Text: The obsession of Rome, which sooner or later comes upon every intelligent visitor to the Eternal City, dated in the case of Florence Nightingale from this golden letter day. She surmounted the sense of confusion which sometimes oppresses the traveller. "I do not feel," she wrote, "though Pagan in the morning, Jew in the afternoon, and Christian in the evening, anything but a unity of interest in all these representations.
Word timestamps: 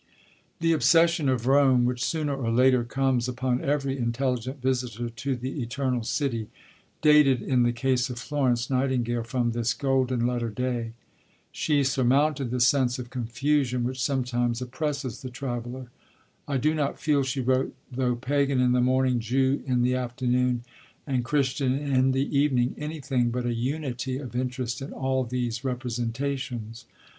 The 0.61 0.73
obsession 0.73 1.29
of 1.29 1.45
Rome, 1.45 1.85
which 1.85 2.03
sooner 2.03 2.35
or 2.35 2.49
later 2.51 2.83
comes 2.83 3.27
upon 3.27 3.63
every 3.63 3.99
intelligent 3.99 4.59
visitor 4.59 5.09
to 5.11 5.35
the 5.35 5.61
Eternal 5.61 6.01
City, 6.01 6.47
dated 7.03 7.39
in 7.43 7.61
the 7.61 7.71
case 7.71 8.09
of 8.09 8.17
Florence 8.17 8.67
Nightingale 8.67 9.21
from 9.21 9.51
this 9.51 9.75
golden 9.75 10.25
letter 10.25 10.49
day. 10.49 10.93
She 11.51 11.83
surmounted 11.83 12.49
the 12.49 12.59
sense 12.59 12.97
of 12.97 13.11
confusion 13.11 13.83
which 13.83 14.01
sometimes 14.01 14.59
oppresses 14.59 15.21
the 15.21 15.29
traveller. 15.29 15.91
"I 16.47 16.57
do 16.57 16.73
not 16.73 16.99
feel," 16.99 17.21
she 17.21 17.41
wrote, 17.41 17.75
"though 17.91 18.15
Pagan 18.15 18.59
in 18.59 18.71
the 18.71 18.81
morning, 18.81 19.19
Jew 19.19 19.61
in 19.67 19.83
the 19.83 19.93
afternoon, 19.93 20.63
and 21.05 21.23
Christian 21.23 21.77
in 21.77 22.11
the 22.11 22.35
evening, 22.35 22.73
anything 22.75 23.29
but 23.29 23.45
a 23.45 23.53
unity 23.53 24.17
of 24.17 24.35
interest 24.35 24.81
in 24.81 24.93
all 24.93 25.25
these 25.25 25.63
representations. 25.63 26.85